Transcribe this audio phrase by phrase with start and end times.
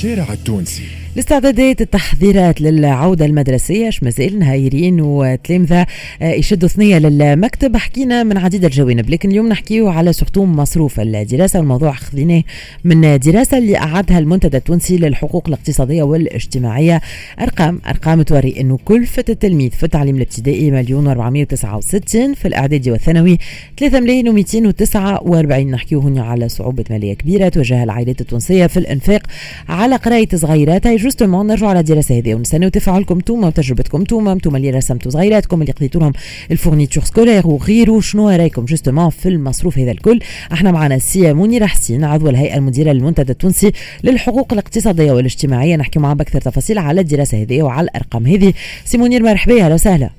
[0.00, 0.88] الشارع التونسي.
[1.14, 5.86] الاستعدادات التحضيرات للعودة المدرسية مازال نهايرين وتلامذة
[6.22, 7.76] آه، يشدوا ثنية للمكتب.
[7.76, 12.42] حكينا من عديد الجوانب لكن اليوم نحكيو على سختوم مصروف الدراسة والموضوع خذيناه
[12.84, 17.00] من دراسة اللي أعدها المنتدى التونسي للحقوق الاقتصادية والاجتماعية.
[17.40, 23.38] أرقام أرقام توري أنه كلفة التلميذ في التعليم الابتدائي مليون و469 في الإعدادي والثانوي
[23.78, 29.22] 3 ملايين و249 نحكيو هنا على صعوبة مالية كبيرة تواجهها العائلات التونسية في الإنفاق
[29.68, 32.34] على قراية صغيراتها justement نرجعوا على الدراسة هذه.
[32.34, 36.12] ونستناو تفاعلكم أنتم وتجربتكم أنتم أنتم اللي رسمتوا صغيراتكم اللي قضيتوا لهم
[36.50, 40.20] ال fournitures scolaires وغيره شنو رايكم justement في المصروف هذا الكل؟
[40.52, 43.72] إحنا معنا السي منير حسين عضو الهيئة المديرة للمنتدى التونسي
[44.04, 45.76] للحقوق الاقتصادية والاجتماعية.
[45.76, 48.52] نحكي معاه بأكثر تفاصيل على الدراسة هذه وعلى الأرقام هذه.
[48.84, 50.10] سي منير مرحبا أهلا وسهلا.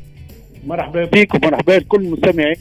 [0.67, 2.55] مرحبا بك ومرحبا بكل المستمعين.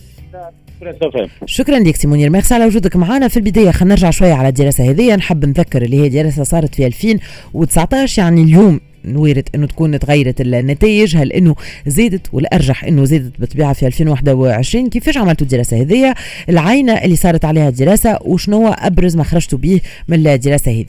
[1.47, 2.31] شكرا لك سي منير.
[2.31, 5.17] ميرسي على وجودك معنا في البداية خلينا نرجع شوية على الدراسة هذه.
[5.17, 11.17] نحب نذكر اللي هي دراسة صارت في 2019 يعني اليوم وارد إنه تكون تغيرت النتائج.
[11.17, 11.55] هل إنه
[11.87, 16.15] زادت والارجح إنه زادت بالطبيعة في 2021 كيفاش عملتوا الدراسة هذه؟
[16.49, 20.87] العينة اللي صارت عليها الدراسة وشنو أبرز ما خرجتوا به من الدراسة هذه؟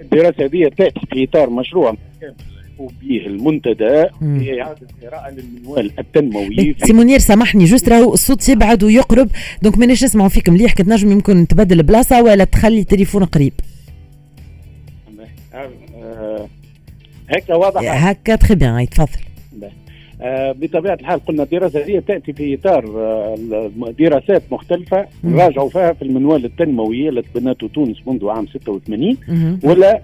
[0.00, 1.96] الدراسة هذه تأتي في إطار مشروع.
[3.02, 9.28] به المنتدى في اعاده قراءه للمنوال التنموي سي منير سامحني juste راهو الصوت يبعد ويقرب
[9.62, 13.52] donc مانيش نسمعوا فيك مليح كنت نجم يمكن تبدل بلاصة ولا تخلي التليفون قريب.
[15.54, 16.48] آه،
[17.28, 18.06] هكا واضح.
[18.08, 19.20] هكا تخي بيان تفضل.
[20.22, 26.02] آه، بطبيعة الحال قلنا الدراسه هذه تأتي في إطار آه، دراسات مختلفة راجعوا فيها في
[26.02, 29.16] المنوال التنموي اللي تبنته تونس منذ عام 86
[29.64, 30.02] ولا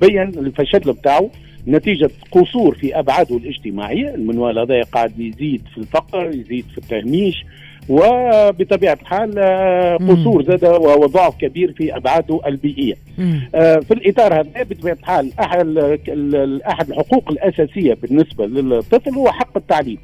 [0.00, 1.30] تبين الفشل بتاعه
[1.68, 7.44] نتيجة قصور في أبعاده الاجتماعية المنوال هذا قاعد يزيد في الفقر يزيد في التهميش.
[7.88, 12.94] وبطبيعة الحال آه، قصور زاد وضعف كبير في ابعاده البيئية.
[13.54, 15.78] آه، في الإطار هذا بطبيعة الحال أحد
[16.68, 19.98] أحد الحقوق الأساسية بالنسبة للطفل هو حق التعليم.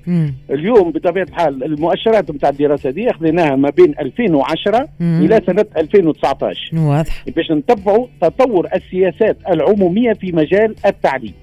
[0.50, 6.71] اليوم بطبيعة الحال المؤشرات نتاع الدراسة دي أخذناها ما بين 2010 إلى سنة 2019.
[6.79, 7.25] واضح.
[7.37, 11.34] باش نتبعوا تطور السياسات العمومية في مجال التعليم.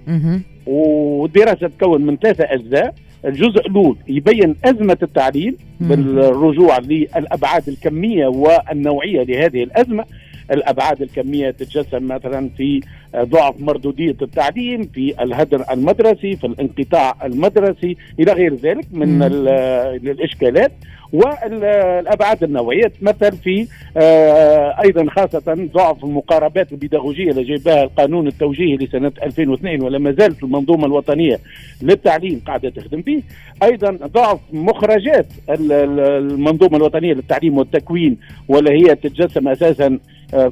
[0.68, 2.94] والدراسة تتكون من ثلاثة أجزاء
[3.26, 10.06] الجزء الأول يبين أزمة التعليم بالرجوع للأبعاد الكمية والنوعية لهذه الأزمة.
[10.54, 12.82] الأبعاد الكمية تتجسم مثلا في
[13.18, 20.72] ضعف مردودية التعليم في الهدر المدرسي في الانقطاع المدرسي إلى غير ذلك من الإشكالات.
[21.14, 29.12] والأبعاد النوعيه تمثل في آه، أيضا خاصة ضعف المقاربات البيداغوجية اللي جايبها القانون التوجيهي لسنة
[29.24, 31.40] 2002 ولا ما زالت المنظومة الوطنية
[31.82, 33.24] للتعليم قاعدة تخدم به
[33.64, 40.00] أيضا ضعف مخرجات المنظومة الوطنية للتعليم والتكوين ولا هي تتجسم أساسا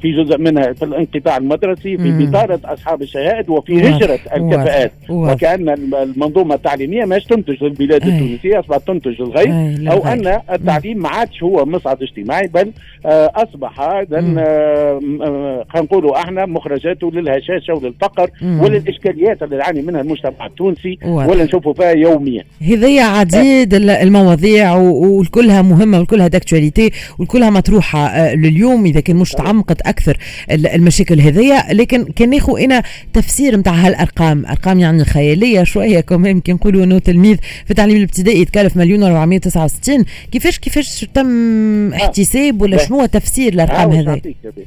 [0.01, 4.91] في جزء منها في الانقطاع المدرسي في بطاله أصحاب الشهائد وفي هجرة الكفاءات.
[5.09, 9.47] وكأن المنظومة التعليمية ماش تنتج للبلاد التونسية أصبحت تنتج للغير
[9.91, 12.71] أو أن التعليم ما عادش هو مصعد اجتماعي بل
[13.05, 20.97] آه، أصبح آه، خلينا نقولوا إحنا مخرجاته للهشاشة وللفقر وللإشكاليات اللي يعاني منها المجتمع التونسي
[21.05, 22.43] ولا نشوفوا فيها يوميا.
[22.61, 29.89] هذه عديد المواضيع وكلها مهمة وكلها داكتواليتي وكلها مطروحة لليوم إذا كان مش تعمق تعقد
[29.89, 30.17] أكثر
[30.51, 31.73] المشاكل هذيا.
[31.73, 32.83] لكن كان ناخذ إنا
[33.13, 34.45] تفسير نتاع هالأرقام.
[34.45, 39.01] أرقام يعني خيالية شوية كمان كي نقولوا إنه تلميذ في التعليم الابتدائي يتكلف مليون
[39.39, 44.21] و469 كيفاش كيفاش تم احتساب ولا شنو تفسير الأرقام هذه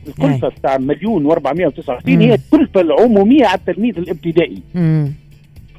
[0.09, 4.63] الكلفة تاع مليون و469 هي الكلفة العمومية على التلميذ الابتدائي.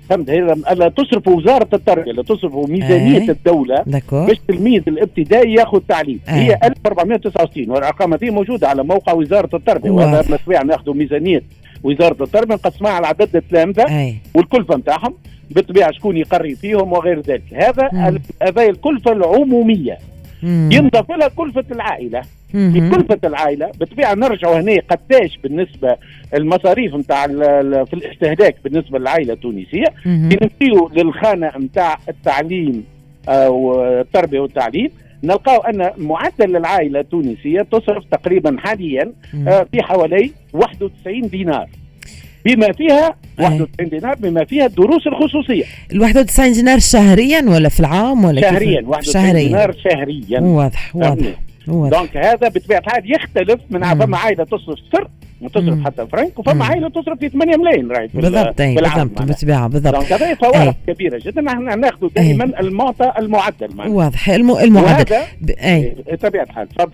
[0.09, 0.55] فهمت؟ هي
[0.97, 3.31] تصرف وزارة التربية لا تصرف ميزانية أي.
[3.31, 3.83] الدولة
[4.25, 6.19] باش التلميذ الابتدائي ياخذ تعليم.
[6.29, 6.33] أي.
[6.33, 11.41] هي 1469 والأرقام هذه موجودة على موقع وزارة التربية وهذا مسؤول ناخذوا ميزانية
[11.83, 15.13] وزارة التربية نقسمها على عدد التلامذه والكلفه نتاعهم
[15.51, 17.43] بالطبيعة شكون يقري فيهم وغير ذلك.
[17.53, 17.89] هذا
[18.41, 19.97] هذه الكلفة العمومية.
[20.43, 22.21] ينضاف لها كلفة العائلة.
[22.51, 25.97] في كلفة العائلة بالطبيعة نرجعوا هنا قداش بالنسبة
[26.33, 27.27] المصاريف نتاع
[27.83, 29.85] في الاستهلاك بالنسبة للعائلة التونسية.
[30.05, 32.83] نمشيو للخانة نتاع التعليم
[33.29, 34.89] آه، والتربية والتعليم.
[35.23, 39.11] نلقاو أن معدل العائلة التونسية تصرف تقريبا حاليا
[39.47, 41.69] آه، في حوالي 91 دينار.
[42.45, 45.63] بما فيها 91 دينار بما فيها الدروس الخصوصية.
[45.91, 49.47] ال 91 دينار شهريا ولا في العام ولا شهريا 91 شهريا.
[49.47, 50.39] دينار شهريا.
[50.39, 51.27] واضح واضح
[51.67, 55.07] دونك هذا بطبيعة الحال يختلف من فما عائلة تصرف سر
[55.41, 59.95] وتصرف حتى فرنك وفما عائلة تصرف في 8 ملايين راهي بالضبط بالضبط بالطبيعة بالضبط.
[59.95, 61.41] donc هذه فوارق كبيرة جدا.
[61.41, 64.75] نحن ناخذ دائما المعطى المعدل واضح المعدل.
[64.75, 65.23] وهذا
[66.11, 66.69] بطبيعة الحال.
[66.69, 66.91] تفضل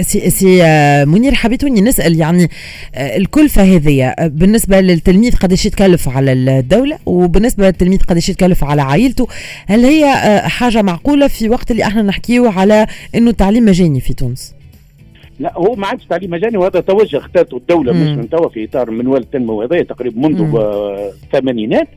[0.00, 0.62] سي, سي
[1.04, 2.48] منير حبيتوني نسأل يعني
[2.94, 9.28] الكلفه هذه بالنسبة للتلميذ قداش يتكلف على الدولة؟ وبالنسبة للتلميذ قداش يتكلف على عائلته؟
[9.66, 14.52] هل هي حاجة معقولة في وقت اللي إحنا نحكيه على إنه التعليم مجاني في تونس؟
[15.40, 18.90] لا هو ما عادش تعليم مجاني وهذا توجه اختارته الدولة مش من توا في إطار
[18.90, 20.56] منوال التنميه هذا تقريبا منذ
[21.24, 21.88] الثمانينات.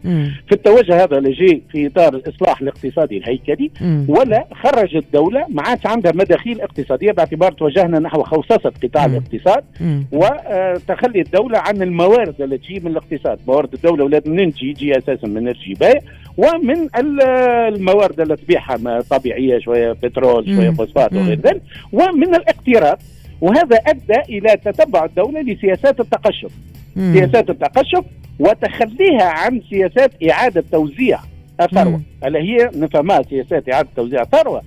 [0.48, 3.72] في التوجه هذا اللي جاي في إطار الاصلاح الاقتصادي الهيكلي
[4.08, 9.64] ولا خرج الدولة ما عادش عندها مداخيل اقتصادية باعتبار توجهنا نحو خوصصه قطاع الاقتصاد
[10.12, 13.40] وتخلي الدولة عن الموارد التي تجي من الاقتصاد.
[13.48, 16.00] موارد الدولة ولاد منين تجي؟ تجي أساسا من الجبال
[16.38, 21.62] ومن الموارد التي تبيعها طبيعية شوية بترول شوية فوسفات وغير ذلك
[21.92, 23.00] ومن الاقتراض.
[23.44, 26.52] وهذا أدى إلى تتبع الدولة لسياسات التقشف
[26.96, 27.14] مم.
[27.14, 28.04] سياسات التقشف
[28.40, 31.20] وتخليها عن سياسات إعادة توزيع
[31.62, 34.62] الثروة اللي هي نفهمها سياسات إعادة توزيع الثروة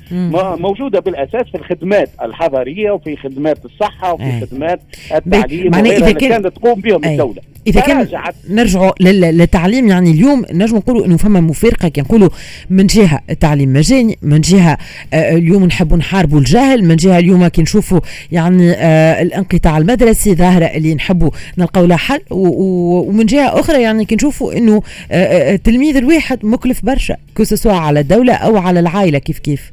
[0.56, 4.40] موجودة بالأساس في الخدمات الحضريه وفي خدمات الصحة وفي أي.
[4.40, 4.80] خدمات
[5.14, 7.12] التعليم وغيرها اللي كانت تقوم بهم أي.
[7.12, 8.08] الدولة إذا كان
[8.50, 11.88] نرجعوا للتعليم يعني اليوم نجم نقولوا إنه فما مفارقة.
[11.88, 12.28] كي نقولوا
[12.70, 14.78] من جهة التعليم مجاني من جهة
[15.14, 18.00] آه اليوم نحبوا نحاربوا الجهل من جهة اليوم كي نشوفوا
[18.32, 24.14] يعني آه الانقطاع المدرسي ظاهرة اللي نحبوا نلقاو لها حل ومن جهة أخرى يعني كي
[24.14, 29.38] نشوفوا إنه آه, آه، التلميذ الواحد مكلف برشا كو على الدولة أو على العائلة كيف
[29.38, 29.72] كيف.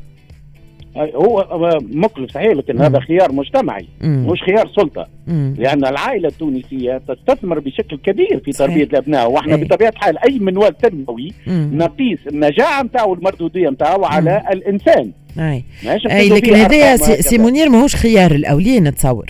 [0.98, 2.82] هو مكلف صحيح لكن.
[2.82, 4.28] هذا خيار مجتمعي مم.
[4.30, 5.56] مش خيار سلطة مم.
[5.58, 9.64] لأن العائلة التونسية تستثمر بشكل كبير في تربية الأبناء وإحنا إيه.
[9.64, 15.64] بطبيعة الحال أي منوال تنموي نقيس النجاعه نتاعو والمردوديه نتاعو على الإنسان أي,
[16.12, 19.26] أي لكن هذايا سي منير ماهوش خيار الأولين نتصور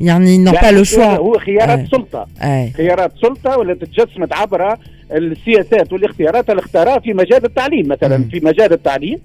[0.00, 1.86] يعني n'ont pas le choix هو خيارات أي.
[1.86, 2.70] سلطة أي.
[2.70, 4.76] خيارات سلطة ولا تتجسمت عبر
[5.12, 8.18] السياسات والاختيارات اللي اختارها في مجال التعليم مثلا.
[8.18, 8.28] م.
[8.28, 9.18] في مجال التعليم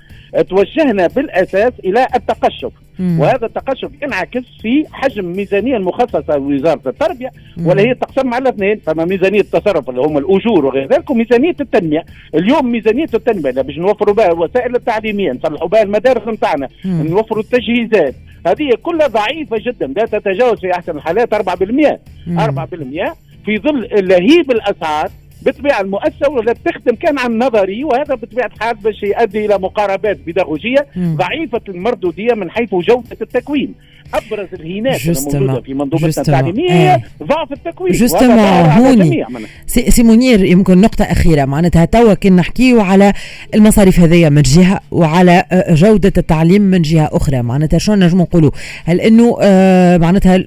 [0.50, 2.72] توجهنا بالأساس إلى التقشف.
[3.00, 3.20] م.
[3.20, 7.32] وهذا التقشف ينعكس في حجم ميزانية المخصصة لوزارة التربية
[7.66, 12.06] ولا هي تقسم على اثنين فما ميزانية التصرف اللي هم الأجور وغير ذلك وميزانية التنمية.
[12.36, 18.16] اليوم ميزانية التنمية باش نوفروا بها الوسائل التعليمية نصلحوا بها المدارس نتاعنا نوفروا التجهيزات.
[18.48, 23.14] هذه كلها ضعيفة جدا لا تتجاوز في أحسن الحالات 4% 4%
[23.46, 25.10] في ظل لهيب الأسعار
[25.46, 30.88] بطبيعة المؤسسة ولا تخدم كان عن نظري وهذا بطبيعة الحال باش يؤدي إلى مقاربات بيداغوجيه
[30.98, 33.74] ضعيفة المردودية من حيث جودة التكوين.
[34.14, 37.02] أبرز الهينات الموجوده في منظومتنا التعليمية آه.
[37.24, 39.26] ضعف التكوين جوستومون هوني
[39.68, 41.46] سي, سي منير يمكن نقطة أخيرة.
[41.46, 43.14] معناتها توا كي نحكيو على
[43.56, 47.42] المصاريف هذيا من جهة وعلى آه، جودة التعليم من جهة أخرى.
[47.42, 48.52] معناتها شنو نجم نقولوا؟
[48.86, 50.38] هل إنه آه معناتها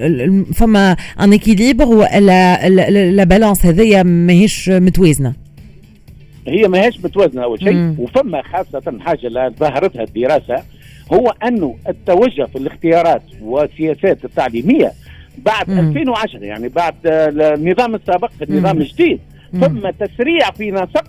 [0.55, 5.32] فما un équilibre ولا la balance هذيا ماهيش متوازنة؟
[6.49, 7.94] هي ماهيش متوازنة أول شيء.
[7.99, 10.62] وفما خاصة حاجة ظهرتها الدراسة.
[11.12, 14.93] هو انه التوجه في الاختيارات والسياسات التعليمية
[15.38, 15.78] بعد مم.
[15.78, 19.20] 2010 يعني بعد النظام السابق في النظام الجديد
[19.52, 21.05] ثم تسريع في نسق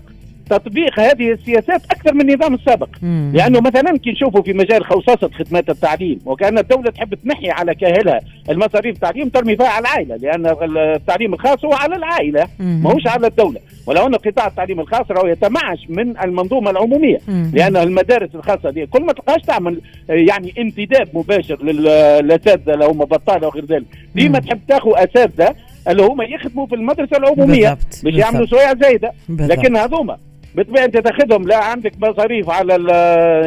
[0.49, 2.89] تطبيق هذه السياسات أكثر من النظام السابق.
[3.01, 3.31] مم.
[3.35, 8.19] لأنه مثلا كي نشوفوا في مجال خوصصه خدمات التعليم وكأن الدولة تحب تنحي على كاهلها
[8.49, 13.59] المصاريف التعليم ترمي فيها على العائلة لأن التعليم الخاص هو على العائلة ماهوش على الدولة.
[13.87, 17.17] ولو أن قطاع التعليم الخاص راهو يتمعش من المنظومة العمومية.
[17.27, 17.51] مم.
[17.53, 23.47] لأن المدارس الخاصة دي كل ما تلقاش تعمل يعني انتداب مباشر للاساتذه اللي هم بطالة
[23.47, 23.85] وغير ذلك.
[24.15, 25.55] ديما تحب تاخذ أساتذة
[25.87, 29.11] اللي هما يخدموا في المدرسة العمومية باش يعملوا سوايع زايدة.
[29.29, 30.17] لكن هذوما
[30.55, 32.73] بالطبيعه انت تاخذهم لا عندك مصاريف على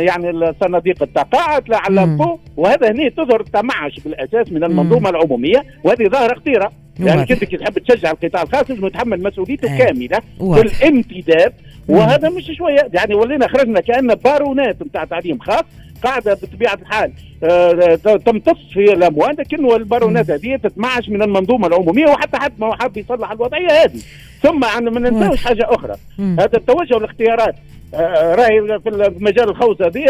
[0.06, 5.16] يعني الصناديق التقاعد لا على الفو وهذا هنا تظهر تمعش بالأساس من المنظومة مم.
[5.16, 6.72] العمومية وهذه ظاهرة خطيرة.
[7.00, 9.78] يعني كنت كي تحب تشجع القطاع الخاص لازم يتحمل مسؤوليته آه.
[9.78, 11.52] كاملة بالامتداد.
[11.88, 12.88] وهذا مش شوية.
[12.94, 15.64] يعني ولينا خرجنا كأن بارونات نتاع تعليم خاص.
[16.04, 17.12] قاعدة بطبيعة الحال
[17.44, 17.94] آه
[18.26, 23.30] تمتص في الأموال لكن البارونات هذه تتمعش من المنظومة العمومية وحتى حد ما حاب يصلح
[23.30, 24.00] الوضعية هذه.
[24.42, 25.94] ثم ما ننساوش حاجة أخرى.
[26.18, 27.54] هذا التوجه والاختيارات.
[27.54, 27.58] آه،
[27.94, 30.04] راهي في مجال الخوصه دي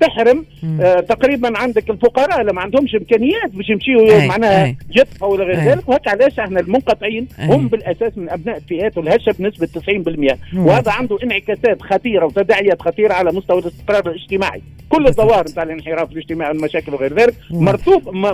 [0.00, 0.44] تحرم
[0.80, 5.88] آه تقريبا عندك الفقراء اللي ما عندهمش إمكانيات باش يمشيوا معناها يدفعوا ولا غير ذلك.
[5.88, 11.82] وهيك علاش إحنا المنقطعين هم بالأساس من أبناء الفئات الهشه بنسبه 90% وهذا عنده انعكاسات
[11.82, 14.62] خطيرة وتداعيات خطيرة على مستوى الاستقرار الاجتماعي.
[14.88, 17.34] كل الظواهر نتاع الانحراف الاجتماعي والمشاكل وغير ذلك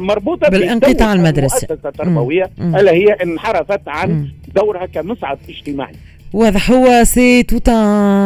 [0.01, 1.67] مربوطة بالانقطاع المدرسي.
[1.67, 5.93] المؤسسة التربوية الا هي انحرفت عن دورها كمصعد اجتماعي.
[6.37, 7.69] واضح هو c'est tout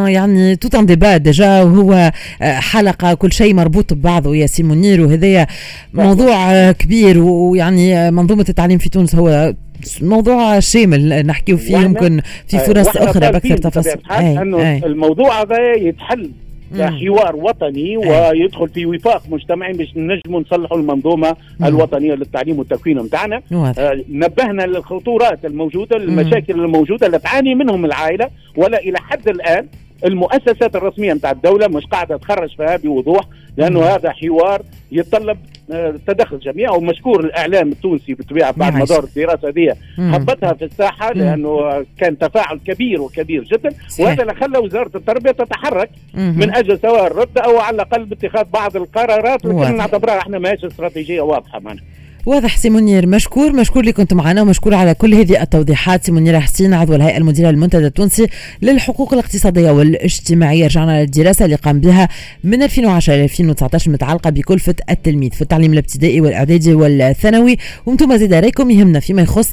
[0.07, 1.17] يعني tout un débat.
[1.17, 4.35] déjà وهو آه، حلقة كل شيء مربوط ببعضه.
[4.35, 5.47] يا سي منير وهذايا
[5.93, 9.53] موضوع آه، كبير ويعني آه، منظومة التعليم في تونس هو
[10.01, 11.25] موضوع شامل.
[11.25, 13.95] نحكيه فيه يمكن في فرص أخرى بأكثر تفاصيل.
[14.11, 16.31] إنه الموضوع هذا يتحل.
[16.79, 21.65] حوار وطني ويدخل في وفاق مجتمعي باش نجموا نصلحوا المنظومة مم.
[21.65, 23.41] الوطنية للتعليم والتكوين نتاعنا
[23.79, 29.67] آه نبهنا للخطورات الموجودة المشاكل الموجودة اللي تعاني منهم العائلة ولا إلى حد الآن.
[30.05, 33.25] المؤسسات الرسمية نتاع الدولة مش قاعدة تخرج فيها بوضوح
[33.57, 35.37] لأنه هذا حوار يتطلب
[35.71, 39.75] آه، تدخل جميع ومشكور الإعلام التونسي بالطبيعه بعد مدار الدراسة هذه
[40.13, 45.89] حطتها في الساحة لأنه كان تفاعل كبير وكبير جدا وهذا اللي خلى وزارة التربية تتحرك
[46.37, 51.21] من أجل سواء الرد أو على الأقل باتخاذ بعض القرارات لكن نعتبرها إحنا ماهيش استراتيجية
[51.21, 51.79] واضحة معنا.
[52.25, 56.05] واضح سي منير مشكور مشكور اللي كنت معنا ومشكور على كل هذه التوضيحات.
[56.05, 58.27] سي منير حسين عضو الهيئة المديرة للمنتدى التونسي
[58.61, 60.65] للحقوق الاقتصادية والاجتماعية.
[60.65, 62.09] رجعنا للدراسة اللي قام بها
[62.43, 67.57] من 2010 ل 2019 متعلقة بكلفه التلميذ في التعليم الابتدائي والإعدادي والثانوي.
[67.85, 69.51] وأنتم زيد رايكم يهمنا فيما يخص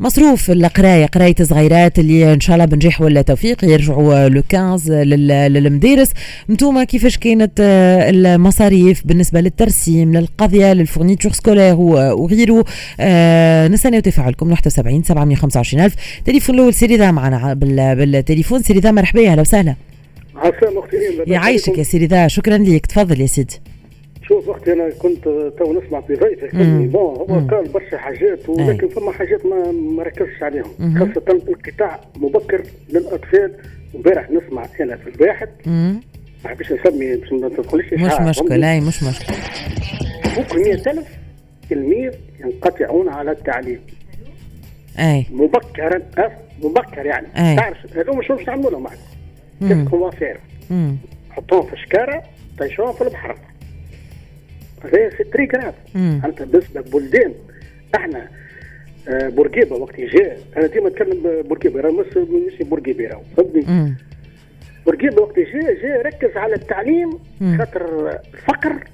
[0.00, 4.92] مصروف القراية قراية صغيرات اللي إن شاء الله بنجاح ولا توفيق يرجعوا le 15
[5.48, 6.10] للمدارس.
[6.50, 12.64] أنتم كيفاش كانت المصاريف بالنسبة للترسيم للقضية لل fournitures scolaires وغيره
[13.00, 14.50] آه نستنى تفاعلكم.
[14.50, 15.94] 71 725 ألف.
[16.24, 18.62] تليفون الأول سي رضا معنا بالتليفون.
[18.62, 19.74] سي رضا مرحبا أهلا وسهلا.
[20.36, 22.28] عسلامة أختي يعيشك يا سي رضا.
[22.28, 23.60] شكرا لك تفضل يا سيدي
[24.28, 25.24] شوف أختي أنا كنت
[25.58, 26.90] تو نسمع في ضيفك بون.
[26.94, 30.98] هو قال برشا حاجات ولكن فما حاجات ما ما ركزش عليهم.
[30.98, 32.62] خاصة القطاع مبكر
[32.92, 33.52] للأطفال.
[33.94, 35.48] امبارح نسمع أنا في الواحد
[36.44, 37.92] ما حبيتش نسمي باش ما تدخلش.
[37.92, 39.36] مش مشكلة أي مش مشكلة.
[40.34, 41.04] فوق 100000
[41.70, 43.80] تلميذ ينقطعون على التعليم.
[44.98, 45.26] أي.
[45.30, 46.02] مبكرا
[46.62, 47.26] مبكر يعني.
[47.36, 47.56] أي.
[47.56, 48.86] تعرف هذوما شو يعملوا لهم
[49.60, 50.40] كيف كوافير
[51.30, 52.22] حطوهم في شكارة
[52.58, 53.36] طيشوهم في البحر.
[54.84, 57.34] هذا c'est très grave أنت بالنسبة بلدان
[57.94, 58.28] إحنا
[59.08, 61.80] آه بورقيبة وقت جاء أنا ديما نتكلم بورقيبة.
[61.80, 63.94] راه مش مش بورقيبة راهو فهمتني؟
[64.86, 67.10] بورقيبة وقت جاء جاء ركز على التعليم
[67.58, 68.84] خاطر الفقر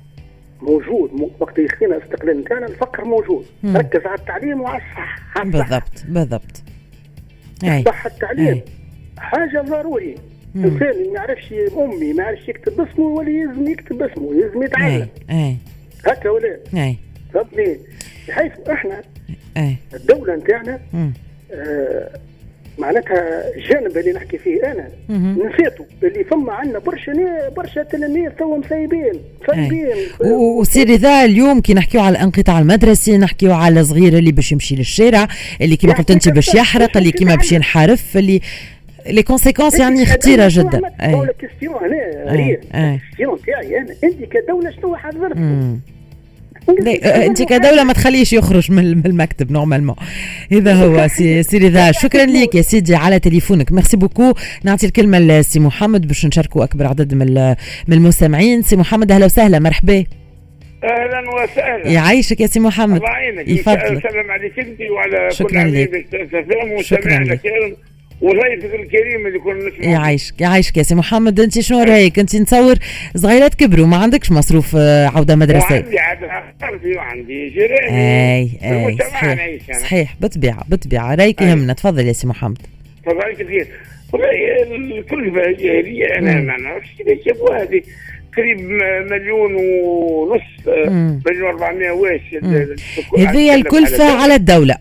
[0.63, 3.47] موجود وقت يخفينا الاستقلال نتاعنا الفقر موجود.
[3.63, 3.77] مم.
[3.77, 5.45] ركز على التعليم وعلى الصحة.
[5.45, 6.63] بالضبط بالضبط.
[7.65, 8.47] الصحه التعليم.
[8.47, 8.63] أي.
[9.19, 10.15] حاجة ضروري.
[10.57, 15.09] إنسان ما يعرفش أمي ما يعرفش يكتب اسمه ولا يلزم يكتب اسمه يلزم يتعلم.
[15.31, 15.57] أي
[16.07, 16.97] هكا ولا أي.
[17.35, 17.79] فهمتني
[18.29, 19.03] بحيث إحنا
[19.57, 19.77] أي.
[19.95, 20.81] الدولة نتاعنا
[21.53, 22.11] آه
[22.79, 27.13] معناتها الجانب اللي نحكي فيه أنا نسيتو اللي فما عندنا برشا
[27.57, 29.97] برشا تلاميذ تو مسيبين مسيبين
[30.33, 35.29] وسي رضا اليوم كي نحكيو على الانقطاع المدرسي نحكيو على صغير اللي باش يمشي للشارع
[35.61, 38.41] اللي كما قلت انت باش يحرق اللي كما باش ينحرف اللي
[39.07, 41.75] les conséquences يعني خطيره جدا اي question
[42.27, 45.81] غريب ال question تاعي أنا انت كدوله شنو حضرتكم
[47.27, 49.97] أنت كدولة ما تخليش يخرج من المكتب normalement
[50.53, 53.73] هذا هو سي سي رضا شكرا لك يا سيدي على تليفونك.
[53.73, 54.33] merci beaucoup
[54.65, 57.35] نعطي الكلمة لسي محمد باش نشاركوا أكبر عدد من
[57.89, 58.63] من المستمعين.
[58.63, 59.59] سي محمد أهلا وسهلا.
[59.59, 60.05] مرحبا.
[60.85, 61.89] أهلا وسهلا.
[61.89, 62.97] يعيشك يا سي محمد.
[62.97, 63.49] الله يعينك.
[63.49, 66.07] يسلم عليك أنت وعلى شكرا كل لك
[66.83, 67.41] شكرا لك
[68.21, 72.75] وضيفك الكريم اللي كنا نسمع يعيشك يعيشك يا سي محمد انت شنو رأيك؟ انت نتصور
[73.17, 74.77] صغيرات كبروا ما عندكش مصروف
[75.15, 75.75] عودة مدرسية.
[75.75, 75.99] عندي
[76.63, 80.15] عندي وعندي جيراني أي أي صحيح, صحيح.
[80.21, 81.73] بالطبيعه بالطبيعه رأيك يهمنا.
[81.73, 82.59] تفضل يا سي محمد.
[83.05, 83.67] تفضل كثير.
[84.13, 84.29] والله
[84.99, 87.83] الكلفه الجاهلية أنا ما نعرفش كيفاش جابوها هذه.
[88.37, 88.61] قريب
[89.11, 90.43] مليون ونص
[91.27, 92.21] مليون 400 واش
[93.19, 94.77] هذه الكلفة على الدولة.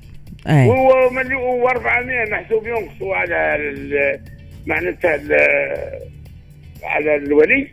[0.47, 0.67] أي.
[0.67, 3.57] هو مليون و400 محسوب ينقصوا على
[4.67, 5.19] معناتها
[6.83, 7.67] على الولي.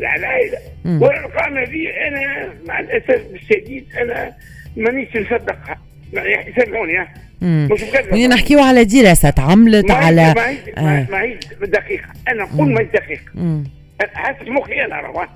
[0.00, 4.34] على العائله والارقام هذه أنا مع الأسف الشديد أنا
[4.76, 5.78] مانيش نصدقها
[6.12, 7.08] يسامحوني
[7.42, 11.06] مش بكذا نحكيو على دراسة عملت على ما هي آه.
[11.10, 12.08] ما هي دقيقة.
[12.28, 13.62] أنا نقول ما هي دقيقة.
[14.14, 15.28] حسب مخي أنا رواه.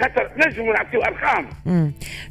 [0.00, 1.48] خاطر نجموا نعطيو أرقام.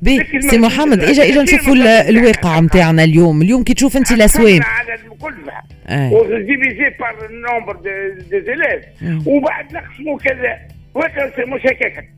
[0.01, 1.75] باهي سي محمد إجا إجا نشوفوا
[2.10, 3.41] الواقع نتاعنا اليوم.
[3.41, 5.53] اليوم كي تشوف أنت الاسوام على الكلفه
[6.13, 8.86] و divisé par nombre des élèves
[9.27, 10.58] وبعد نقسموا كذا.
[10.96, 12.10] وهكا مش هكاك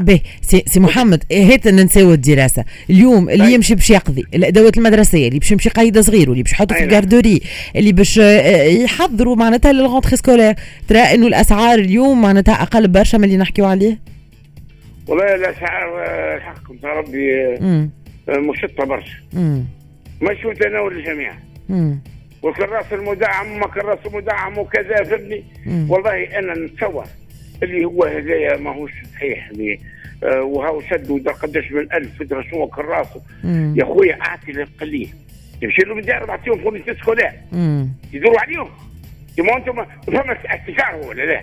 [0.00, 2.64] باهي سي, سي محمد هات ننساو الدراسة.
[2.90, 3.54] اليوم اللي طيب.
[3.54, 7.40] يمشي باش يقضي الادوات المدرسية اللي باش يمشي قايد صغير واللي باش يحطوا في الكاردوري
[7.76, 10.54] اللي باش آه، يحضروا معناتها لل rentrée scolaire.
[10.88, 13.98] ترى انه الأسعار اليوم معناتها أقل برشا من اللي نحكيو عليه؟
[15.06, 17.88] والله الأسعار آه، حقكم يا ربي آه،
[18.28, 19.16] مشطة برشا.
[20.22, 21.32] مش متناول الجميع.
[22.42, 25.44] والكراس المدعم ما كراس المدعم وكذا فهمني؟
[25.88, 27.04] والله أنا نتصور.
[27.62, 29.48] اللي هو هذايا ماهوش صحيح.
[29.48, 29.78] اللي
[30.24, 33.22] آه وهو شد ودار قداش من ألف شنو كراسه
[33.76, 35.08] يا خويا أعطي للقليل
[35.62, 37.32] يمشي لهم الدار بعطيهم fournitures scolaires.
[38.12, 38.68] يدوروا عليهم.
[39.36, 41.42] كما أنتم فما استشاره ولا لا؟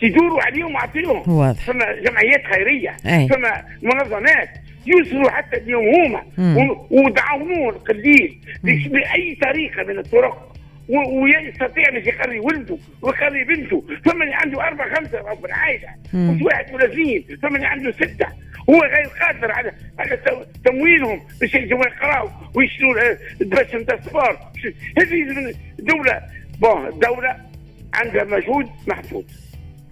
[0.00, 1.22] تدوروا عليهم وأعطيهم.
[1.54, 2.96] فما جمعيات خيرية.
[3.06, 3.28] أي.
[3.28, 4.48] فما منظمات.
[4.86, 6.22] يوصلوا حتى اليوم هما.
[6.90, 8.38] ودعونوه القليل.
[8.64, 10.56] بأي طريقة من الطرق.
[10.88, 16.84] ويستطيع باش يقري ولده ويقري بنته فمن عنده أربع خمسة في العائله مش واحد ولا
[16.86, 18.26] اثنين فمن عنده ستة
[18.70, 20.18] هو غير قادر على على
[20.64, 22.94] تمويلهم باش يجوا يقراوا ويشتروا
[23.40, 24.38] باش نتاع الصفار
[24.98, 26.20] هذه دولة
[26.60, 27.36] بون الدولة
[27.94, 29.26] عندها مجهود محدود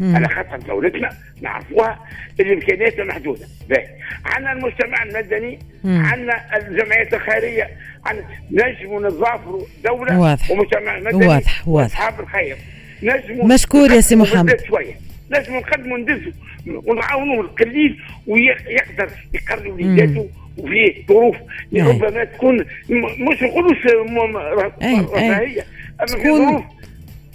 [0.02, 1.10] على خاطر دولتنا
[1.42, 1.98] نعرفوها
[2.40, 3.46] الإمكانيات محدوده
[4.24, 7.68] عندنا المجتمع المدني عندنا الجمعيات الخيرية
[8.06, 10.50] عندنا نجموا نظافروا دولة واضح.
[10.50, 11.86] ومجتمع مدني واضح واضح.
[11.86, 12.56] اصحاب الخير.
[13.02, 14.60] نجموا مشكور يا سي محمد.
[14.68, 14.94] شوية.
[15.30, 16.32] نجموا نقدموا ندزوا
[16.66, 20.28] ونعاونوا القليل ويقدر يقري وليداته
[20.58, 21.36] وفي ظروف
[21.76, 22.58] ربما تكون
[22.90, 25.64] مش نقولوش رفاهية
[26.00, 26.64] أما في ظروف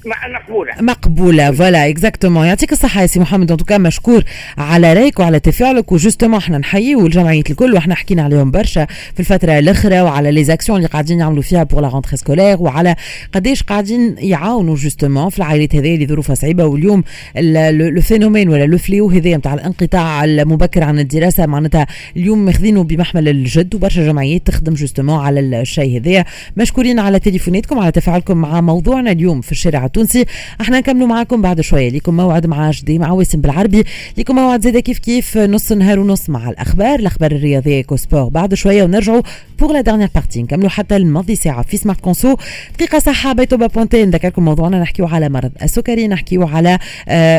[0.06, 3.72] مقبوله مقبولة voilà exactement يعطيك الصحة يا سي محمد.
[3.72, 4.24] ان مشكور
[4.58, 5.92] على رايك وعلى تفاعلك.
[5.92, 10.44] و justement إحنا نحييو الجمعيه الكل وإحنا حكينا عليهم برشا في الفترة الاخرى وعلى les
[10.44, 12.96] actions اللي قاعدين يعملوا فيها pour la rentrée scolaire وعلى
[13.34, 16.66] قداش قاعدين يعاونوا justement في العائلات هذه اللي ظروفها صعيبة.
[16.66, 17.04] واليوم
[17.36, 23.30] le phénomène ولا le fléau هذايا نتاع الانقطاع المبكر عن الدراسة معناتها اليوم ماخذينه بمحمل
[23.30, 26.26] الجد وبرشا جمعيات تخدم justement على الشيء هذايا
[26.58, 30.26] مشكورين على تليفوناتكم على تفاعلكم مع موضوعنا اليوم في الشارع التونسي.
[30.62, 31.90] إحنا نكملوا معاكم بعد شوية.
[31.90, 33.84] ليكم موعد مع جدي مع واسم بالعربي.
[34.18, 38.54] ليكم موعد زاده كيف كيف؟ نص نهار ونص مع الأخبار الأخبار الرياضية كو سبور بعد
[38.54, 39.22] شوية ونرجعوا
[39.60, 42.36] pour la dernière partie نكملوا حتى الماضي ساعة في Smart Conso
[42.78, 44.80] دقيقة صحة بيتو بونتي نذكركم موضوعنا.
[44.80, 46.80] نحكيو على مرض السكري نحكيو على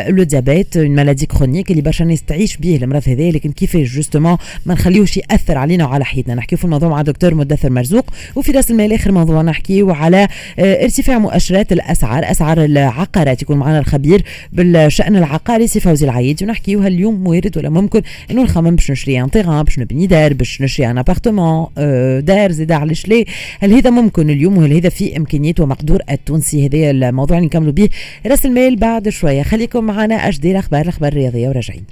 [0.09, 4.37] le diabète une maladie chronique اللي برشا ناس تعيش به المرض هذا لكن كيفاش justement
[4.65, 6.35] ما نخليوش يأثر علينا وعلى حياتنا.
[6.35, 8.05] نحكيو في الموضوع مع دكتور مدثر مرزوق.
[8.35, 10.27] وفي راس المال آخر موضوع نحكيو على
[10.59, 12.31] آه ارتفاع مؤشرات الأسعار.
[12.31, 16.43] أسعار العقارات يكون معنا الخبير بالشأن العقاري سي فوزي العيد.
[16.43, 18.01] ونحكيو هل اليوم وارد ولا ممكن
[18.31, 22.51] إنه نخمم باش نشري ان تيغان باش نبني دار باش نشري ان ابارتمون آه دار
[22.51, 23.25] زيد علاش ليه
[23.59, 27.89] هل هذا ممكن اليوم وهل هذا في امكانيات ومقدور التونسي؟ هذا الموضوع اللي نكملوا به.
[28.25, 29.43] راس المال بعد شوية.
[29.43, 31.83] خليكم معنا أجدي الأخبار الأخبار الرياضية وراجعين